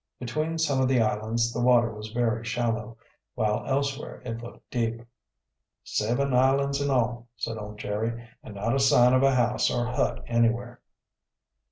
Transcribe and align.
Between 0.19 0.57
some 0.57 0.81
of 0.81 0.87
the 0.87 0.99
islands 0.99 1.53
the 1.53 1.61
water 1.61 1.93
was 1.93 2.07
very 2.11 2.43
shallow, 2.43 2.97
while 3.35 3.63
elsewhere 3.67 4.19
it 4.25 4.41
looked 4.41 4.67
deep. 4.71 5.05
"Seven 5.83 6.33
islands 6.33 6.81
in 6.81 6.89
all," 6.89 7.27
said 7.37 7.59
old 7.59 7.77
Jerry. 7.77 8.27
"And 8.41 8.55
not 8.55 8.73
a 8.75 8.79
sign 8.79 9.13
of 9.13 9.21
a 9.21 9.35
house 9.35 9.69
or 9.69 9.85
hut 9.85 10.23
anywhere." 10.25 10.81